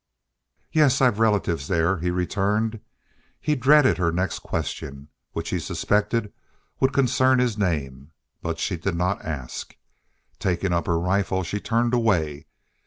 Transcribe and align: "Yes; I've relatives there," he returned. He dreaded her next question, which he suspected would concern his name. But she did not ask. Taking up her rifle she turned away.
"Yes; 0.71 0.99
I've 0.99 1.19
relatives 1.19 1.67
there," 1.67 1.99
he 1.99 2.09
returned. 2.09 2.79
He 3.39 3.53
dreaded 3.53 3.99
her 3.99 4.11
next 4.11 4.39
question, 4.39 5.09
which 5.33 5.51
he 5.51 5.59
suspected 5.59 6.33
would 6.79 6.91
concern 6.91 7.37
his 7.37 7.55
name. 7.55 8.09
But 8.41 8.57
she 8.57 8.77
did 8.77 8.95
not 8.95 9.23
ask. 9.23 9.75
Taking 10.39 10.73
up 10.73 10.87
her 10.87 10.97
rifle 10.99 11.43
she 11.43 11.59
turned 11.59 11.93
away. 11.93 12.47